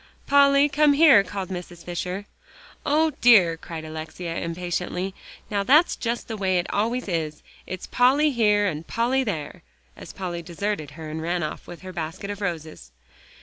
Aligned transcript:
"Polly, 0.25 0.67
come 0.67 0.93
here," 0.93 1.23
called 1.23 1.49
Mrs. 1.49 1.85
Fisher. 1.85 2.25
"O 2.87 3.11
dear!" 3.21 3.55
cried 3.55 3.85
Alexia 3.85 4.35
impatiently, 4.37 5.13
"now 5.51 5.61
that's 5.61 5.95
just 5.95 6.27
the 6.27 6.35
way 6.35 6.57
it 6.57 6.65
always 6.73 7.07
is. 7.07 7.43
It's 7.67 7.85
Polly 7.85 8.31
here, 8.31 8.65
and 8.65 8.87
Polly 8.87 9.23
there," 9.23 9.61
as 9.95 10.11
Polly 10.11 10.41
deserted 10.41 10.89
her 10.97 11.07
and 11.07 11.21
ran 11.21 11.43
off 11.43 11.67
with 11.67 11.81
her 11.83 11.93
basket 11.93 12.31
of 12.31 12.41
roses. 12.41 12.91